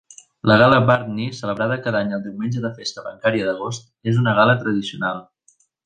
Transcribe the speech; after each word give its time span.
La 0.51 0.55
gal·la 0.61 0.77
Bardney, 0.87 1.27
celebrada 1.41 1.77
cada 1.89 2.01
any 2.07 2.15
el 2.19 2.25
diumenge 2.25 2.65
de 2.65 2.73
festa 2.81 3.05
bancària 3.11 3.51
d'agost, 3.51 3.89
és 4.13 4.19
una 4.25 4.35
gal·la 4.41 4.61
tradicional. 4.65 5.23